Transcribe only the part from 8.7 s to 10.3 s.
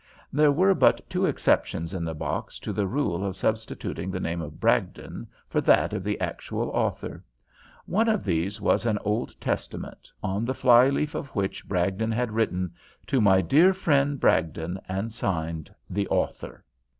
an Old Testament,